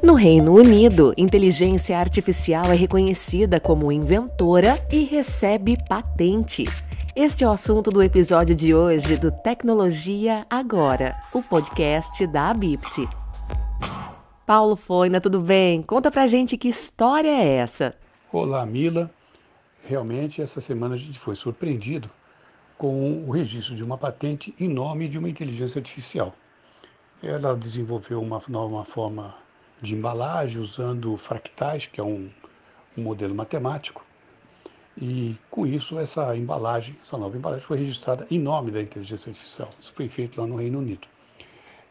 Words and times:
No 0.00 0.14
Reino 0.14 0.54
Unido, 0.54 1.12
inteligência 1.16 1.98
artificial 1.98 2.66
é 2.66 2.76
reconhecida 2.76 3.58
como 3.58 3.90
inventora 3.90 4.78
e 4.88 5.02
recebe 5.02 5.76
patente. 5.88 6.64
Este 7.16 7.42
é 7.42 7.48
o 7.48 7.50
assunto 7.50 7.90
do 7.90 8.00
episódio 8.00 8.54
de 8.54 8.72
hoje 8.72 9.16
do 9.16 9.32
Tecnologia 9.32 10.46
Agora, 10.48 11.18
o 11.34 11.42
podcast 11.42 12.24
da 12.28 12.50
Abipt. 12.50 13.08
Paulo 14.46 14.76
Foina, 14.76 15.20
tudo 15.20 15.40
bem? 15.40 15.82
Conta 15.82 16.08
pra 16.08 16.28
gente 16.28 16.56
que 16.56 16.68
história 16.68 17.28
é 17.28 17.56
essa. 17.56 17.96
Olá, 18.32 18.64
Mila. 18.64 19.10
Realmente, 19.84 20.40
essa 20.40 20.60
semana 20.60 20.94
a 20.94 20.98
gente 20.98 21.18
foi 21.18 21.34
surpreendido 21.34 22.08
com 22.78 23.24
o 23.26 23.32
registro 23.32 23.74
de 23.74 23.82
uma 23.82 23.98
patente 23.98 24.54
em 24.60 24.68
nome 24.68 25.08
de 25.08 25.18
uma 25.18 25.28
inteligência 25.28 25.80
artificial. 25.80 26.32
Ela 27.22 27.56
desenvolveu 27.56 28.20
uma 28.20 28.42
nova 28.48 28.84
forma 28.84 29.34
de 29.80 29.94
embalagem 29.94 30.60
usando 30.60 31.16
fractais, 31.16 31.86
que 31.86 32.00
é 32.00 32.04
um, 32.04 32.30
um 32.96 33.02
modelo 33.02 33.34
matemático, 33.34 34.04
e 34.96 35.36
com 35.50 35.66
isso 35.66 35.98
essa 35.98 36.36
embalagem, 36.36 36.96
essa 37.02 37.16
nova 37.16 37.36
embalagem 37.36 37.64
foi 37.64 37.78
registrada 37.78 38.26
em 38.30 38.38
nome 38.38 38.70
da 38.70 38.82
inteligência 38.82 39.30
artificial. 39.30 39.70
Isso 39.80 39.92
foi 39.94 40.08
feito 40.08 40.40
lá 40.40 40.46
no 40.46 40.56
Reino 40.56 40.78
Unido. 40.78 41.08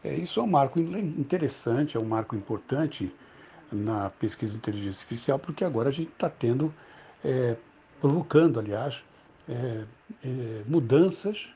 É, 0.04 0.14
isso 0.14 0.40
é 0.40 0.42
um 0.42 0.46
marco 0.46 0.78
interessante, 0.78 1.96
é 1.96 2.00
um 2.00 2.04
marco 2.04 2.36
importante 2.36 3.12
na 3.70 4.10
pesquisa 4.10 4.52
de 4.52 4.58
inteligência 4.58 5.00
artificial, 5.00 5.38
porque 5.38 5.64
agora 5.64 5.88
a 5.88 5.92
gente 5.92 6.10
está 6.10 6.28
tendo, 6.28 6.72
é, 7.24 7.56
provocando, 8.00 8.60
aliás, 8.60 9.02
é, 9.48 9.84
é 10.24 10.62
mudanças 10.66 11.48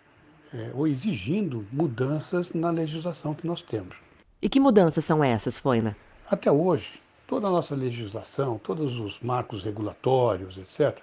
é, 0.56 0.70
ou 0.74 0.88
exigindo 0.88 1.66
mudanças 1.70 2.54
na 2.54 2.70
legislação 2.70 3.34
que 3.34 3.46
nós 3.46 3.60
temos. 3.60 3.94
E 4.40 4.48
que 4.48 4.58
mudanças 4.58 5.04
são 5.04 5.22
essas, 5.22 5.58
Foina? 5.58 5.94
Até 6.30 6.50
hoje, 6.50 7.00
toda 7.26 7.46
a 7.46 7.50
nossa 7.50 7.74
legislação, 7.74 8.58
todos 8.58 8.98
os 8.98 9.20
marcos 9.20 9.62
regulatórios, 9.62 10.56
etc., 10.56 10.98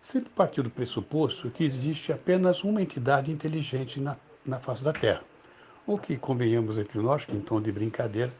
sempre 0.00 0.30
partiu 0.30 0.62
do 0.62 0.70
pressuposto 0.70 1.50
que 1.50 1.64
existe 1.64 2.12
apenas 2.12 2.62
uma 2.62 2.80
entidade 2.80 3.30
inteligente 3.30 4.00
na, 4.00 4.16
na 4.46 4.60
face 4.60 4.84
da 4.84 4.92
Terra. 4.92 5.22
O 5.86 5.98
que 5.98 6.16
convenhamos 6.16 6.78
entre 6.78 6.98
nós, 7.00 7.24
que 7.24 7.34
em 7.34 7.40
tom 7.40 7.60
de 7.60 7.72
brincadeira, 7.72 8.32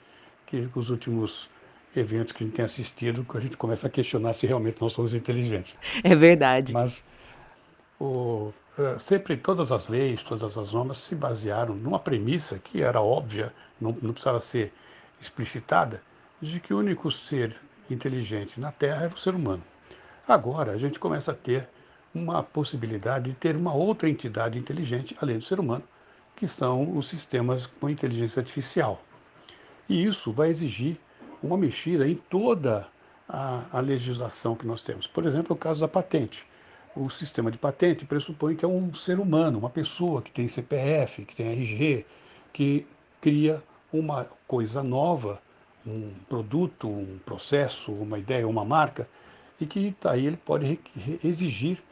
que 0.47 0.69
os 0.75 0.91
últimos 0.91 1.49
eventos 1.95 2.33
que 2.33 2.43
a 2.43 2.47
gente 2.47 2.57
tem 2.57 2.65
assistido, 2.65 3.27
a 3.35 3.41
gente 3.41 3.57
começa 3.57 3.87
a 3.87 3.91
questionar 3.91 4.33
se 4.33 4.47
realmente 4.47 4.81
nós 4.81 4.93
somos 4.93 5.13
inteligentes. 5.13 5.77
É 6.03 6.15
verdade. 6.15 6.73
Mas 6.73 7.03
o, 7.99 8.53
é, 8.79 8.99
sempre 8.99 9.37
todas 9.37 9.71
as 9.71 9.89
leis, 9.89 10.23
todas 10.23 10.57
as 10.57 10.73
normas 10.73 10.99
se 10.99 11.15
basearam 11.15 11.75
numa 11.75 11.99
premissa 11.99 12.59
que 12.59 12.83
era 12.83 13.01
óbvia, 13.01 13.53
não, 13.81 13.97
não 14.01 14.13
precisava 14.13 14.41
ser 14.41 14.73
explicitada, 15.21 16.03
de 16.41 16.59
que 16.59 16.73
o 16.73 16.79
único 16.79 17.11
ser 17.11 17.55
inteligente 17.91 18.59
na 18.59 18.73
Terra 18.73 19.05
era 19.05 19.15
o 19.15 19.19
ser 19.19 19.35
humano. 19.35 19.63
Agora 20.27 20.73
a 20.73 20.79
gente 20.79 20.99
começa 20.99 21.33
a 21.33 21.35
ter 21.35 21.69
uma 22.15 22.43
possibilidade 22.43 23.31
de 23.31 23.37
ter 23.37 23.57
uma 23.57 23.75
outra 23.75 24.09
entidade 24.09 24.59
inteligente 24.59 25.17
além 25.21 25.39
do 25.39 25.45
ser 25.45 25.61
humano, 25.61 25.85
que 26.35 26.49
são 26.49 26.97
os 26.97 27.07
sistemas 27.09 27.67
com 27.67 27.89
inteligência 27.89 28.41
artificial. 28.41 29.03
E 29.89 30.05
isso 30.05 30.33
vai 30.33 30.49
exigir 30.49 30.99
uma 31.43 31.57
mexida 31.59 32.09
em 32.09 32.15
toda 32.15 32.89
a, 33.29 33.65
a 33.71 33.81
legislação 33.81 34.57
que 34.57 34.67
nós 34.67 34.81
temos. 34.81 35.07
Por 35.07 35.27
exemplo, 35.27 35.55
o 35.55 35.59
caso 35.59 35.81
da 35.81 35.89
patente 35.89 36.47
o 36.95 37.09
sistema 37.11 37.51
de 37.51 37.59
patente 37.59 38.05
pressupõe 38.05 38.55
que 38.55 38.65
é 38.65 38.69
um 38.69 38.95
ser 38.95 39.19
humano, 39.19 39.59
uma 39.59 39.71
pessoa 39.71 40.21
que 40.21 40.31
tem 40.31 40.47
CPF, 40.47 41.25
que 41.25 41.35
tem 41.35 41.49
RG, 41.49 42.05
que 42.53 42.87
cria 43.21 43.63
uma 43.93 44.27
coisa 44.47 44.83
nova, 44.83 45.41
um 45.87 46.11
produto, 46.29 46.89
um 46.89 47.19
processo, 47.25 47.93
uma 47.93 48.19
ideia, 48.19 48.47
uma 48.47 48.65
marca, 48.65 49.09
e 49.61 49.67
que 49.67 49.95
daí 50.01 50.27
ele 50.27 50.37
pode 50.37 50.79
exigir 51.23 51.83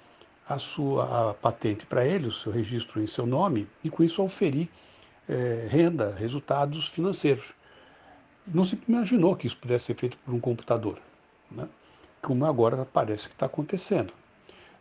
a 0.47 0.59
sua 0.59 1.31
a 1.31 1.35
patente 1.35 1.87
para 1.87 2.05
ele, 2.05 2.27
o 2.29 2.33
seu 2.33 2.51
registro 2.51 3.01
em 3.01 3.07
seu 3.07 3.27
nome, 3.27 3.69
e 3.85 3.91
com 3.91 4.03
isso 4.03 4.23
oferir 4.23 4.69
é, 5.29 5.67
renda, 5.71 6.15
resultados 6.15 6.89
financeiros. 6.89 7.45
Não 8.47 8.65
se 8.65 8.79
imaginou 8.89 9.37
que 9.37 9.47
isso 9.47 9.57
pudesse 9.57 9.87
ser 9.87 9.95
feito 9.95 10.19
por 10.19 10.35
um 10.35 10.41
computador, 10.41 10.99
né? 11.51 11.69
como 12.21 12.45
agora 12.45 12.85
parece 12.85 13.29
que 13.29 13.35
está 13.35 13.47
acontecendo. 13.47 14.13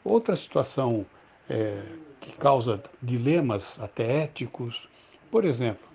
Outra 0.03 0.35
situação 0.35 1.05
é, 1.49 1.83
que 2.21 2.31
causa 2.33 2.81
dilemas 3.01 3.77
até 3.81 4.23
éticos, 4.23 4.87
por 5.31 5.45
exemplo, 5.45 5.87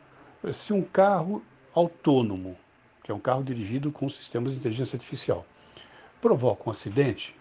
se 0.52 0.72
um 0.72 0.82
carro 0.82 1.42
autônomo, 1.74 2.56
que 3.02 3.10
é 3.10 3.14
um 3.14 3.20
carro 3.20 3.42
dirigido 3.42 3.90
com 3.90 4.08
sistemas 4.08 4.52
de 4.52 4.58
inteligência 4.58 4.96
artificial, 4.96 5.44
provoca 6.20 6.64
um 6.66 6.70
acidente, 6.70 7.34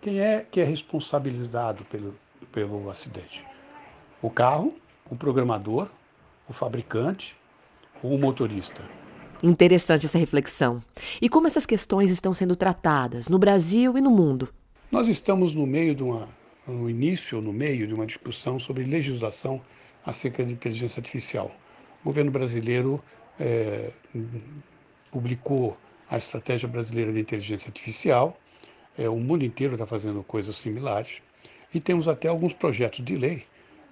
quem 0.00 0.20
é 0.20 0.40
que 0.40 0.60
é 0.60 0.64
responsabilizado 0.64 1.84
pelo, 1.84 2.16
pelo 2.50 2.90
acidente? 2.90 3.44
O 4.22 4.30
carro, 4.30 4.74
o 5.10 5.16
programador, 5.16 5.88
o 6.48 6.52
fabricante 6.52 7.36
ou 8.02 8.14
o 8.14 8.18
motorista? 8.18 8.82
Interessante 9.42 10.06
essa 10.06 10.18
reflexão. 10.18 10.82
E 11.20 11.28
como 11.28 11.46
essas 11.46 11.64
questões 11.64 12.10
estão 12.10 12.34
sendo 12.34 12.54
tratadas 12.54 13.28
no 13.28 13.38
Brasil 13.38 13.96
e 13.96 14.00
no 14.00 14.10
mundo? 14.10 14.48
Nós 14.90 15.06
estamos 15.06 15.54
no 15.54 15.68
meio 15.68 15.94
de 15.94 16.02
uma, 16.02 16.28
no 16.66 16.90
início 16.90 17.38
ou 17.38 17.42
no 17.44 17.52
meio 17.52 17.86
de 17.86 17.94
uma 17.94 18.04
discussão 18.04 18.58
sobre 18.58 18.82
legislação 18.82 19.62
acerca 20.04 20.44
de 20.44 20.52
inteligência 20.52 20.98
artificial. 20.98 21.54
O 22.02 22.06
governo 22.06 22.32
brasileiro 22.32 23.00
é, 23.38 23.92
publicou 25.12 25.78
a 26.10 26.18
Estratégia 26.18 26.68
Brasileira 26.68 27.12
de 27.12 27.20
Inteligência 27.20 27.68
Artificial, 27.68 28.36
é, 28.98 29.08
o 29.08 29.14
mundo 29.14 29.44
inteiro 29.44 29.74
está 29.74 29.86
fazendo 29.86 30.24
coisas 30.24 30.56
similares, 30.56 31.22
e 31.72 31.78
temos 31.78 32.08
até 32.08 32.26
alguns 32.26 32.52
projetos 32.52 33.04
de 33.04 33.14
lei 33.14 33.44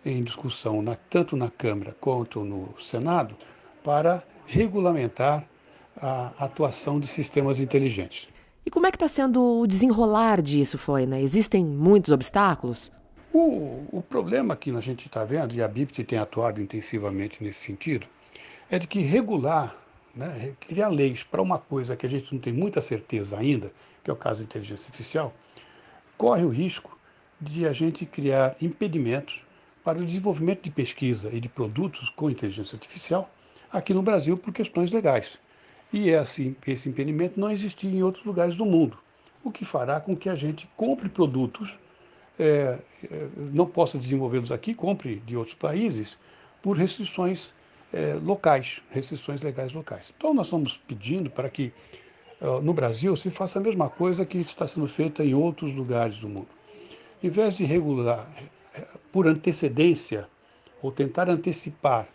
em 0.04 0.20
discussão, 0.24 0.82
na, 0.82 0.96
tanto 0.96 1.36
na 1.36 1.48
Câmara 1.48 1.94
quanto 2.00 2.42
no 2.42 2.74
Senado, 2.80 3.36
para 3.84 4.24
regulamentar 4.48 5.48
a 5.96 6.32
atuação 6.44 6.98
de 6.98 7.06
sistemas 7.06 7.60
inteligentes. 7.60 8.28
E 8.68 8.70
como 8.70 8.86
é 8.86 8.90
que 8.90 8.96
está 8.96 9.08
sendo 9.08 9.60
o 9.60 9.66
desenrolar 9.66 10.42
disso, 10.42 10.76
Foina? 10.76 11.18
Existem 11.18 11.64
muitos 11.64 12.12
obstáculos? 12.12 12.92
O, 13.32 13.82
o 13.90 14.02
problema 14.02 14.54
que 14.54 14.70
a 14.70 14.78
gente 14.78 15.06
está 15.06 15.24
vendo, 15.24 15.54
e 15.54 15.62
a 15.62 15.66
BIPT 15.66 16.04
tem 16.04 16.18
atuado 16.18 16.60
intensivamente 16.60 17.42
nesse 17.42 17.60
sentido, 17.60 18.06
é 18.70 18.78
de 18.78 18.86
que 18.86 19.00
regular, 19.00 19.74
né, 20.14 20.52
criar 20.60 20.88
leis 20.88 21.24
para 21.24 21.40
uma 21.40 21.58
coisa 21.58 21.96
que 21.96 22.04
a 22.04 22.08
gente 22.10 22.34
não 22.34 22.38
tem 22.38 22.52
muita 22.52 22.82
certeza 22.82 23.38
ainda, 23.38 23.72
que 24.04 24.10
é 24.10 24.12
o 24.12 24.16
caso 24.16 24.40
da 24.40 24.44
inteligência 24.44 24.88
artificial, 24.88 25.32
corre 26.18 26.44
o 26.44 26.50
risco 26.50 26.94
de 27.40 27.66
a 27.66 27.72
gente 27.72 28.04
criar 28.04 28.54
impedimentos 28.60 29.46
para 29.82 29.98
o 29.98 30.04
desenvolvimento 30.04 30.64
de 30.64 30.70
pesquisa 30.70 31.30
e 31.32 31.40
de 31.40 31.48
produtos 31.48 32.10
com 32.10 32.28
inteligência 32.28 32.76
artificial 32.76 33.30
aqui 33.72 33.94
no 33.94 34.02
Brasil 34.02 34.36
por 34.36 34.52
questões 34.52 34.92
legais. 34.92 35.38
E 35.92 36.10
esse, 36.10 36.56
esse 36.66 36.88
impedimento 36.88 37.40
não 37.40 37.50
existia 37.50 37.90
em 37.90 38.02
outros 38.02 38.24
lugares 38.24 38.54
do 38.54 38.64
mundo, 38.64 38.98
o 39.42 39.50
que 39.50 39.64
fará 39.64 40.00
com 40.00 40.16
que 40.16 40.28
a 40.28 40.34
gente 40.34 40.68
compre 40.76 41.08
produtos, 41.08 41.78
é, 42.38 42.78
é, 43.10 43.28
não 43.52 43.66
possa 43.66 43.98
desenvolvê-los 43.98 44.52
aqui, 44.52 44.74
compre 44.74 45.16
de 45.26 45.36
outros 45.36 45.54
países, 45.54 46.18
por 46.60 46.76
restrições 46.76 47.52
é, 47.92 48.14
locais, 48.14 48.82
restrições 48.90 49.40
legais 49.40 49.72
locais. 49.72 50.12
Então, 50.16 50.34
nós 50.34 50.46
estamos 50.46 50.76
pedindo 50.86 51.30
para 51.30 51.48
que 51.48 51.72
no 52.62 52.72
Brasil 52.72 53.16
se 53.16 53.32
faça 53.32 53.58
a 53.58 53.62
mesma 53.62 53.90
coisa 53.90 54.24
que 54.24 54.38
está 54.38 54.64
sendo 54.64 54.86
feita 54.86 55.24
em 55.24 55.34
outros 55.34 55.74
lugares 55.74 56.18
do 56.18 56.28
mundo. 56.28 56.46
Em 57.20 57.28
vez 57.28 57.56
de 57.56 57.64
regular 57.64 58.30
é, 58.72 58.86
por 59.10 59.26
antecedência 59.26 60.28
ou 60.80 60.92
tentar 60.92 61.28
antecipar 61.28 62.06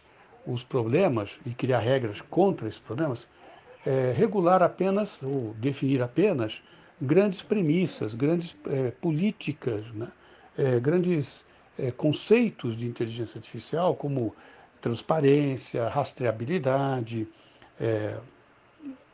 os 0.48 0.64
problemas 0.64 1.38
e 1.46 1.50
criar 1.50 1.80
regras 1.80 2.22
contra 2.22 2.70
esses 2.70 2.80
problemas, 2.80 3.28
é, 3.86 4.14
regular 4.16 4.64
apenas, 4.64 5.22
ou 5.22 5.54
definir 5.58 6.02
apenas, 6.02 6.62
grandes 7.02 7.42
premissas, 7.42 8.14
grandes 8.14 8.56
é, 8.68 8.92
políticas, 8.92 9.86
né? 9.94 10.08
é, 10.58 10.80
grandes 10.80 11.46
é, 11.78 11.92
conceitos 11.92 12.78
de 12.78 12.86
inteligência 12.86 13.38
artificial, 13.38 13.96
como 13.96 14.36
transparência, 14.80 15.88
rastreabilidade, 15.88 17.28
é, 17.80 18.18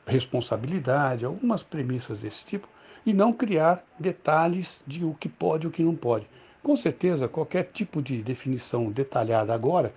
responsabilidade, 0.05 1.25
algumas 1.25 1.63
premissas 1.63 2.21
desse 2.21 2.43
tipo, 2.43 2.67
e 3.05 3.13
não 3.13 3.31
criar 3.31 3.83
detalhes 3.97 4.81
de 4.85 5.05
o 5.05 5.13
que 5.13 5.29
pode 5.29 5.65
e 5.65 5.67
o 5.67 5.71
que 5.71 5.83
não 5.83 5.95
pode. 5.95 6.27
Com 6.61 6.75
certeza, 6.75 7.27
qualquer 7.27 7.69
tipo 7.71 8.01
de 8.01 8.21
definição 8.21 8.91
detalhada 8.91 9.53
agora 9.53 9.93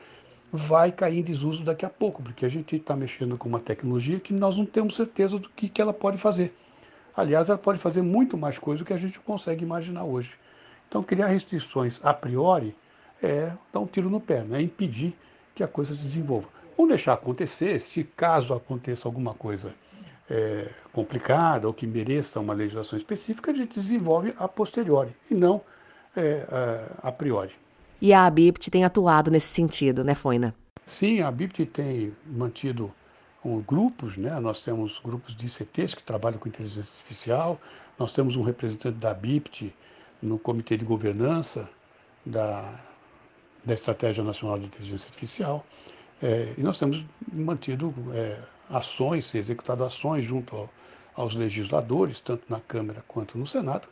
vai 0.53 0.93
cair 0.93 1.19
em 1.19 1.23
desuso 1.23 1.65
daqui 1.65 1.87
a 1.87 1.89
pouco, 1.89 2.23
porque 2.23 2.45
a 2.45 2.49
gente 2.49 2.77
está 2.77 2.95
mexendo 2.95 3.39
com 3.39 3.49
uma 3.49 3.59
tecnologia 3.59 4.21
que 4.21 4.35
nós 4.35 4.59
não 4.59 4.67
temos 4.67 4.95
certeza 4.95 5.39
do 5.39 5.49
que, 5.49 5.67
que 5.67 5.81
ela 5.81 5.95
pode 5.95 6.19
fazer. 6.19 6.55
Aliás, 7.17 7.49
ela 7.49 7.59
pode 7.59 7.79
fazer 7.79 8.03
muito 8.03 8.37
mais 8.37 8.59
coisa 8.59 8.85
do 8.85 8.87
que 8.87 8.93
a 8.93 8.99
gente 8.99 9.19
consegue 9.19 9.65
imaginar 9.65 10.05
hoje. 10.05 10.33
Então, 10.89 11.03
criar 11.03 11.29
restrições 11.29 11.99
a 12.05 12.13
priori 12.13 12.77
é 13.23 13.53
dar 13.73 13.81
um 13.81 13.87
tiro 13.87 14.11
no 14.11 14.21
pé, 14.21 14.45
é 14.53 14.61
impedir 14.61 15.17
que 15.55 15.63
a 15.63 15.69
coisa 15.69 15.95
se 15.95 16.05
desenvolva. 16.05 16.49
Vamos 16.77 16.91
deixar 16.91 17.15
acontecer, 17.15 17.81
se 17.81 18.05
caso 18.05 18.53
aconteça 18.53 19.09
alguma 19.09 19.33
coisa 19.33 19.75
é, 20.29 20.69
complicada 20.93 21.67
ou 21.67 21.73
que 21.73 21.87
mereça 21.87 22.41
uma 22.41 22.53
legislação 22.53 22.99
específica, 22.99 23.51
a 23.51 23.55
gente 23.55 23.79
desenvolve 23.79 24.35
a 24.39 24.47
posteriori 24.47 25.15
e 25.31 25.35
não 25.35 25.63
é, 26.15 26.47
a, 27.03 27.09
a 27.09 27.13
priori. 27.13 27.53
E 28.03 28.13
a 28.13 28.27
ABIPT 28.27 28.69
tem 28.69 28.85
atuado 28.85 29.31
nesse 29.31 29.55
sentido, 29.55 30.03
né, 30.03 30.17
Foina? 30.17 30.53
Sim, 30.85 31.21
a 31.21 31.29
ABIPT 31.29 31.67
tem 31.67 32.13
mantido 32.27 32.93
um, 33.45 33.61
grupos, 33.61 34.17
né? 34.17 34.41
nós 34.41 34.65
temos 34.65 34.99
grupos 34.99 35.37
de 35.37 35.47
ICTs 35.47 35.95
que 35.95 36.03
trabalham 36.03 36.37
com 36.37 36.49
inteligência 36.49 36.81
artificial, 36.81 37.61
nós 37.97 38.13
temos 38.13 38.35
um 38.35 38.43
representante 38.43 38.99
da 38.99 39.13
ABIPT 39.13 39.73
no 40.21 40.37
Comitê 40.37 40.77
de 40.77 40.85
Governança 40.85 41.71
da, 42.27 42.77
da 43.65 43.73
Estratégia 43.73 44.25
Nacional 44.25 44.59
de 44.59 44.67
Inteligência 44.67 45.07
Artificial, 45.07 45.65
é, 46.21 46.55
e 46.59 46.61
nós 46.61 46.81
temos 46.81 47.07
mantido 47.33 47.95
é, 48.13 48.37
ações, 48.69 49.33
executado 49.33 49.85
ações 49.85 50.25
junto 50.25 50.57
ao, 50.57 50.71
aos 51.15 51.37
legisladores, 51.37 52.19
tanto 52.19 52.43
na 52.49 52.59
Câmara 52.59 53.05
quanto 53.07 53.39
no 53.39 53.47
Senado, 53.47 53.87